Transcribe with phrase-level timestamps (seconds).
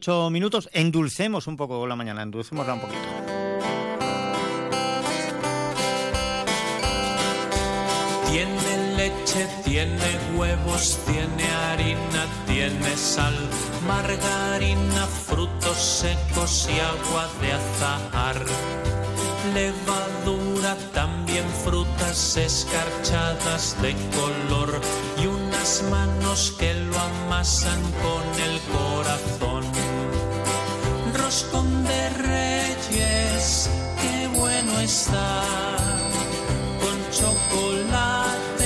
[0.00, 3.00] 8 minutos, endulcemos un poco la mañana, endulcémosla un poquito.
[8.30, 13.36] Tiene leche, tiene huevos, tiene harina, tiene sal,
[13.86, 18.46] margarina, frutos secos y agua de azahar.
[19.52, 24.80] Levadura, también frutas escarchadas de color
[25.22, 29.79] y unas manos que lo amasan con el corazón.
[31.30, 33.70] Roscón de reyes,
[34.02, 35.44] qué bueno está,
[36.80, 38.64] con chocolate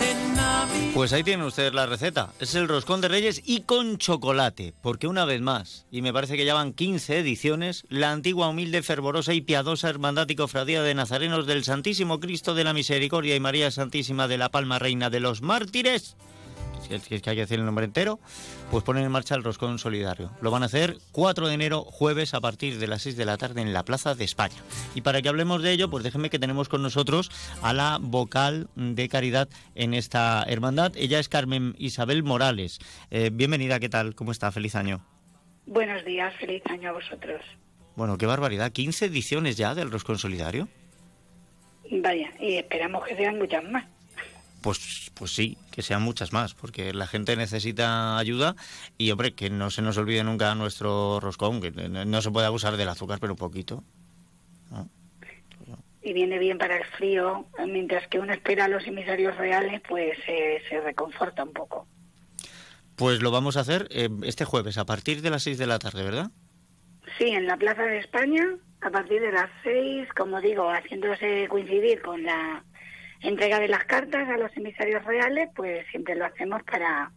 [0.00, 0.94] en.
[0.94, 2.32] Pues ahí tienen ustedes la receta.
[2.38, 4.74] Es el roscón de reyes y con chocolate.
[4.80, 8.84] Porque una vez más, y me parece que ya van 15 ediciones, la antigua, humilde,
[8.84, 13.40] fervorosa y piadosa Hermandad y Cofradía de Nazarenos del Santísimo Cristo de la Misericordia y
[13.40, 16.16] María Santísima de la Palma Reina de los Mártires
[16.88, 18.18] si es que hay que decir el nombre entero,
[18.70, 20.30] pues ponen en marcha el roscón solidario.
[20.40, 23.36] Lo van a hacer 4 de enero, jueves, a partir de las 6 de la
[23.36, 24.56] tarde en la Plaza de España.
[24.94, 27.30] Y para que hablemos de ello, pues déjenme que tenemos con nosotros
[27.62, 30.92] a la vocal de caridad en esta hermandad.
[30.96, 32.78] Ella es Carmen Isabel Morales.
[33.10, 34.14] Eh, bienvenida, ¿qué tal?
[34.14, 34.52] ¿Cómo está?
[34.52, 35.00] Feliz año.
[35.66, 37.42] Buenos días, feliz año a vosotros.
[37.96, 38.72] Bueno, qué barbaridad.
[38.72, 40.68] ¿15 ediciones ya del roscón solidario?
[41.90, 43.84] Vaya, y esperamos que sean muchas más.
[44.66, 48.56] Pues, pues sí, que sean muchas más, porque la gente necesita ayuda
[48.98, 52.76] y, hombre, que no se nos olvide nunca nuestro roscón, que no se puede abusar
[52.76, 53.84] del azúcar, pero un poquito.
[54.72, 54.88] ¿no?
[56.02, 60.18] Y viene bien para el frío, mientras que uno espera a los emisarios reales, pues
[60.26, 61.86] eh, se reconforta un poco.
[62.96, 65.78] Pues lo vamos a hacer eh, este jueves, a partir de las 6 de la
[65.78, 66.32] tarde, ¿verdad?
[67.18, 68.42] Sí, en la Plaza de España,
[68.80, 72.64] a partir de las seis, como digo, haciéndose coincidir con la
[73.20, 77.10] entrega de las cartas a los emisarios reales, pues siempre lo hacemos para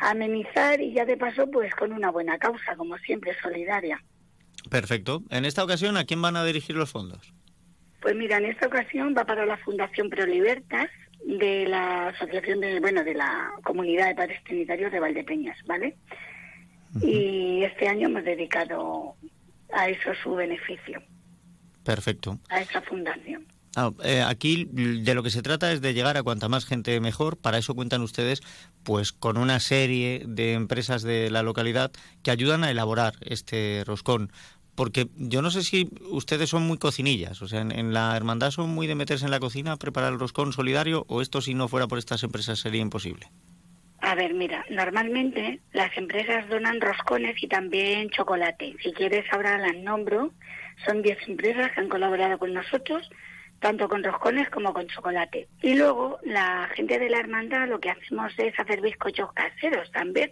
[0.00, 4.02] amenizar y ya de paso, pues con una buena causa, como siempre, solidaria.
[4.70, 5.22] Perfecto.
[5.30, 7.32] En esta ocasión, ¿a quién van a dirigir los fondos?
[8.00, 10.88] Pues mira, en esta ocasión va para la Fundación Prolibertas
[11.24, 15.96] de la Asociación de, bueno, de la Comunidad de Padres Trinitarios de Valdepeñas, ¿vale?
[17.02, 19.14] Y este año hemos dedicado
[19.72, 21.02] a eso su beneficio,
[21.84, 22.38] Perfecto.
[22.48, 23.46] a esa fundación.
[23.80, 26.98] Ah, eh, aquí de lo que se trata es de llegar a cuanta más gente
[26.98, 27.36] mejor.
[27.36, 28.42] Para eso cuentan ustedes,
[28.82, 31.92] pues, con una serie de empresas de la localidad
[32.24, 34.32] que ayudan a elaborar este roscón.
[34.74, 38.50] Porque yo no sé si ustedes son muy cocinillas, o sea, en, en la hermandad
[38.50, 41.68] son muy de meterse en la cocina, preparar el roscón solidario, o esto si no
[41.68, 43.30] fuera por estas empresas sería imposible.
[44.00, 48.74] A ver, mira, normalmente las empresas donan roscones y también chocolate.
[48.82, 50.32] Si quieres, ahora las nombro.
[50.84, 53.08] Son 10 empresas que han colaborado con nosotros,
[53.60, 55.48] tanto con roscones como con chocolate.
[55.62, 60.30] Y luego, la gente de la hermandad lo que hacemos es hacer bizcochos caseros también.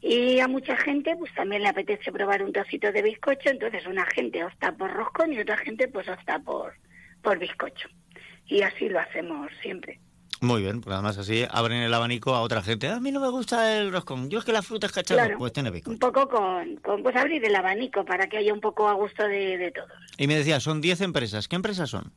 [0.00, 4.04] Y a mucha gente, pues también le apetece probar un trocito de bizcocho, entonces una
[4.06, 6.74] gente opta por roscón y otra gente, pues opta por,
[7.22, 7.88] por bizcocho.
[8.46, 9.98] Y así lo hacemos siempre.
[10.42, 12.88] Muy bien, pues además así abren el abanico a otra gente.
[12.88, 15.38] A mí no me gusta el roscón, yo es que la fruta es cacharro, Claro.
[15.38, 15.92] pues tiene bizcocho.
[15.94, 19.26] Un poco con, con, pues abrir el abanico para que haya un poco a gusto
[19.26, 19.88] de, de todos.
[20.18, 21.48] Y me decía, son 10 empresas.
[21.48, 22.12] ¿Qué empresas son?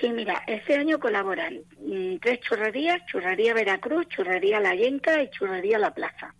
[0.00, 5.78] Sí, mira, este año colaboran mm, tres churrerías, Churrería Veracruz, Churrería La Yenca y Churrería
[5.78, 6.34] La Plaza.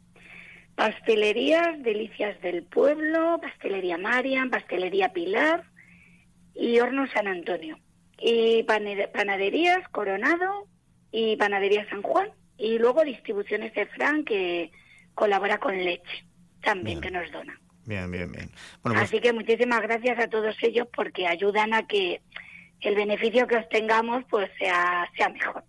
[0.74, 5.64] Pastelerías, Delicias del Pueblo, Pastelería Marian, Pastelería Pilar
[6.54, 7.78] y Horno San Antonio.
[8.18, 10.66] Y panaderías Coronado
[11.10, 12.28] y Panadería San Juan.
[12.58, 14.70] Y luego distribuciones de Fran que
[15.14, 16.24] colabora con leche
[16.62, 17.12] también, Bien.
[17.12, 17.58] que nos dona.
[17.86, 18.50] Bien, bien, bien.
[18.82, 22.20] Bueno, pues Así que muchísimas gracias a todos ellos porque ayudan a que
[22.80, 25.64] el beneficio que obtengamos pues sea, sea mejor.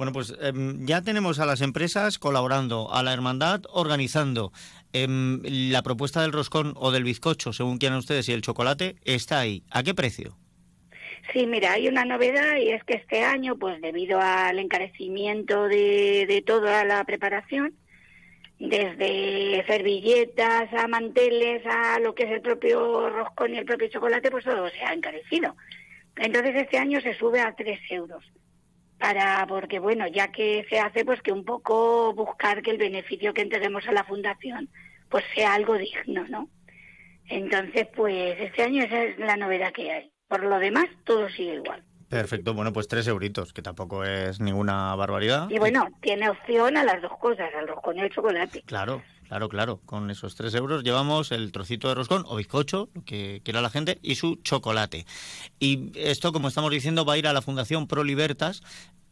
[0.00, 4.50] Bueno, pues em, ya tenemos a las empresas colaborando, a la hermandad organizando.
[4.94, 9.40] Em, la propuesta del roscón o del bizcocho, según quieran ustedes, y el chocolate está
[9.40, 9.62] ahí.
[9.70, 10.38] ¿A qué precio?
[11.34, 16.24] Sí, mira, hay una novedad y es que este año, pues debido al encarecimiento de,
[16.26, 17.74] de toda la preparación,
[18.58, 24.30] desde servilletas a manteles a lo que es el propio roscón y el propio chocolate,
[24.30, 25.54] pues todo se ha encarecido.
[26.20, 28.22] Entonces este año se sube a 3 euros.
[28.98, 33.32] Para, porque bueno, ya que se hace, pues que un poco buscar que el beneficio
[33.32, 34.68] que entreguemos a la fundación,
[35.08, 36.50] pues sea algo digno, ¿no?
[37.26, 40.12] Entonces, pues este año esa es la novedad que hay.
[40.28, 41.82] Por lo demás, todo sigue igual.
[42.10, 45.48] Perfecto, bueno, pues tres euritos, que tampoco es ninguna barbaridad.
[45.48, 48.62] Y bueno, tiene opción a las dos cosas, al roscón y al chocolate.
[48.66, 49.80] Claro, claro, claro.
[49.86, 53.70] Con esos tres euros llevamos el trocito de roscón o bizcocho, lo que quiera la
[53.70, 55.06] gente, y su chocolate.
[55.60, 58.60] Y esto, como estamos diciendo, va a ir a la Fundación Pro Libertas.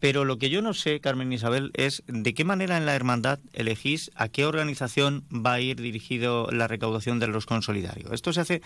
[0.01, 3.39] Pero lo que yo no sé, Carmen Isabel, es de qué manera en la hermandad
[3.53, 8.13] elegís a qué organización va a ir dirigido la recaudación del roscón solidario.
[8.13, 8.63] ¿Esto se hace,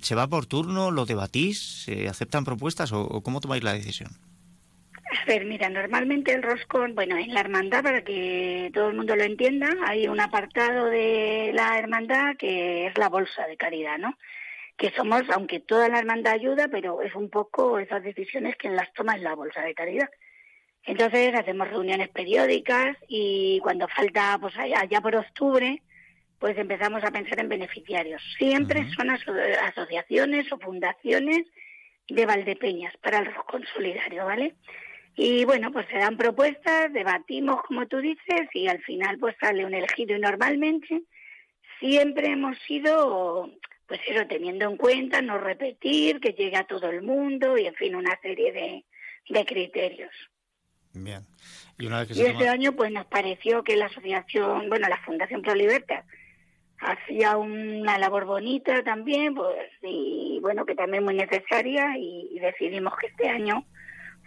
[0.00, 4.10] se va por turno, lo debatís, se aceptan propuestas o, cómo tomáis la decisión?
[5.26, 9.24] Ver, mira, normalmente el roscón, bueno, en la hermandad, para que todo el mundo lo
[9.24, 14.16] entienda, hay un apartado de la hermandad que es la bolsa de caridad, ¿no?
[14.76, 18.92] Que somos, aunque toda la hermandad ayuda, pero es un poco esas decisiones que las
[18.92, 20.08] toma en la bolsa de caridad.
[20.84, 25.82] Entonces hacemos reuniones periódicas y cuando falta, pues allá, por octubre,
[26.38, 28.22] pues empezamos a pensar en beneficiarios.
[28.38, 31.48] Siempre son asociaciones o fundaciones
[32.08, 34.54] de Valdepeñas para el roscón solidario, ¿vale?
[35.18, 39.64] Y bueno, pues se dan propuestas, debatimos como tú dices y al final pues sale
[39.64, 41.02] un elegido y normalmente
[41.80, 43.50] siempre hemos sido
[43.86, 47.74] pues eso teniendo en cuenta no repetir, que llegue a todo el mundo y en
[47.76, 48.84] fin una serie de,
[49.30, 50.12] de criterios.
[50.92, 51.22] Bien.
[51.78, 55.40] Y, una vez que este año pues nos pareció que la asociación, bueno, la Fundación
[55.40, 56.04] Pro Libertad
[56.78, 63.06] hacía una labor bonita también, pues y bueno, que también muy necesaria y decidimos que
[63.06, 63.64] este año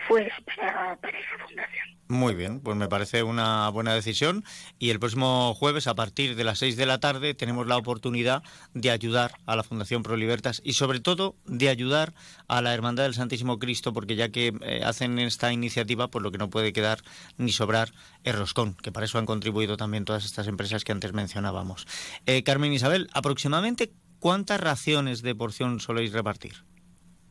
[0.07, 1.99] para, esa fundación.
[2.07, 4.43] Muy bien, pues me parece una buena decisión
[4.79, 8.41] y el próximo jueves a partir de las 6 de la tarde tenemos la oportunidad
[8.73, 12.15] de ayudar a la Fundación Pro Libertas y sobre todo de ayudar
[12.47, 16.31] a la Hermandad del Santísimo Cristo porque ya que eh, hacen esta iniciativa pues lo
[16.31, 16.99] que no puede quedar
[17.37, 17.93] ni sobrar
[18.23, 21.85] es roscón, que para eso han contribuido también todas estas empresas que antes mencionábamos.
[22.25, 26.68] Eh, Carmen Isabel, aproximadamente ¿cuántas raciones de porción soléis repartir?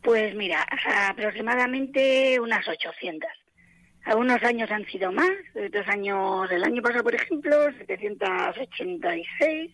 [0.08, 0.66] Pues mira,
[1.10, 3.28] aproximadamente unas 800.
[4.06, 9.70] Algunos años han sido más, otros años, el año pasado, por ejemplo, 786,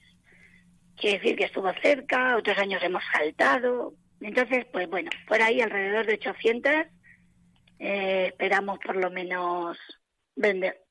[0.97, 3.95] quiere decir que estuvo cerca, otros años hemos saltado.
[4.21, 6.73] Entonces, pues bueno, por ahí alrededor de 800
[7.79, 9.79] eh, esperamos por lo menos
[10.35, 10.83] vender.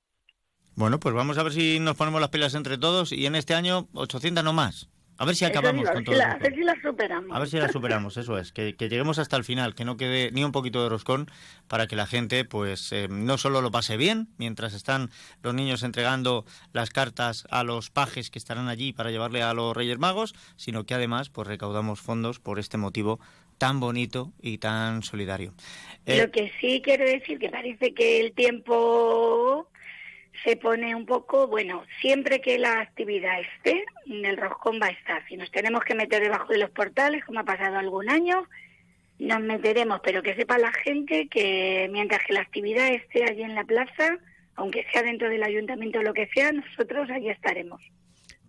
[0.76, 3.56] Bueno, pues vamos a ver si nos ponemos las pilas entre todos y en este
[3.56, 4.93] año 800 no más.
[5.18, 6.22] A ver si acabamos con todo.
[6.22, 7.36] a ver si la superamos.
[7.36, 8.52] A ver si la superamos, eso es.
[8.52, 11.30] Que, lleguemos hasta el final, que no quede ni un poquito de roscón
[11.68, 15.10] para que la gente, pues, eh, no solo lo pase bien mientras están
[15.42, 19.76] los niños entregando las cartas a los pajes que estarán allí para llevarle a los
[19.76, 23.20] Reyes Magos, sino que además, pues, recaudamos fondos por este motivo
[23.58, 25.54] tan bonito y tan solidario.
[26.06, 29.70] Lo eh, que sí quiero decir que parece que el tiempo
[30.44, 35.26] se pone un poco, bueno, siempre que la actividad esté, el roscón va a estar.
[35.28, 38.48] Si nos tenemos que meter debajo de los portales, como ha pasado algún año,
[39.20, 43.56] nos meteremos, pero que sepa la gente que mientras que la actividad esté allí en
[43.56, 44.18] la plaza,
[44.56, 47.82] aunque sea dentro del ayuntamiento o lo que sea, nosotros allí estaremos.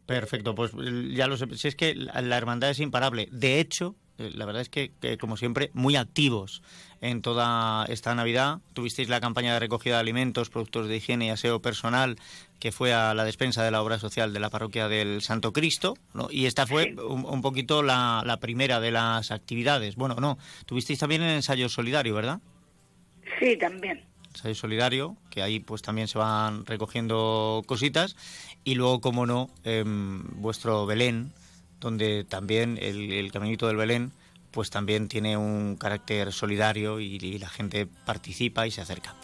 [0.07, 0.73] Perfecto, pues
[1.13, 3.29] ya lo sé, si es que la hermandad es imparable.
[3.31, 6.63] De hecho, la verdad es que, como siempre, muy activos
[7.01, 8.59] en toda esta Navidad.
[8.73, 12.17] Tuvisteis la campaña de recogida de alimentos, productos de higiene y aseo personal,
[12.61, 15.99] que fue a la despensa de la obra social de la parroquia del Santo Cristo,
[16.31, 19.97] y esta fue un, poquito la, primera de las actividades.
[19.97, 22.41] Bueno, no, tuvisteis también el ensayo solidario, ¿verdad?
[23.39, 24.03] Sí, también.
[24.31, 28.17] Ensayo solidario, que ahí pues también se van recogiendo cositas,
[28.65, 31.33] y luego, como no, em, vuestro Belén,
[31.85, 34.11] donde también el, Caminito del Belén
[34.51, 39.15] pues también tiene un carácter solidario y, la gente participa y se acerca.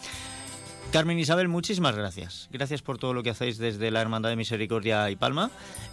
[0.92, 2.48] Carmen Isabel, muchísimas gracias.
[2.52, 5.50] Gracias por todo lo que hacéis desde la Hermandad de Misericordia y Palma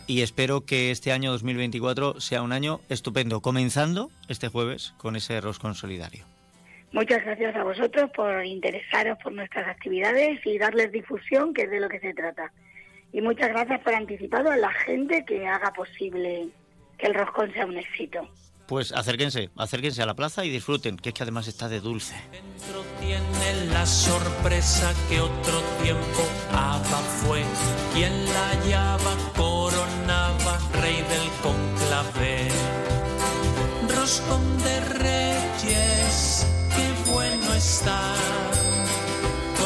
[0.07, 5.39] y espero que este año 2024 sea un año estupendo, comenzando este jueves con ese
[5.39, 6.25] roscón solidario.
[6.91, 11.79] Muchas gracias a vosotros por interesaros por nuestras actividades y darles difusión, que es de
[11.79, 12.51] lo que se trata
[13.11, 16.47] y muchas gracias por anticipado a la gente que haga posible
[16.97, 18.27] que el roscón sea un éxito.
[18.67, 22.15] Pues acérquense, acérquense a la plaza y disfruten, que es que además está de dulce.
[22.31, 27.43] Dentro tiene la sorpresa que otro tiempo Abba fue
[27.93, 32.49] quien la hallaba, coronaba, rey del conclave.
[33.95, 36.45] Roscón de reyes,
[36.75, 38.16] qué bueno está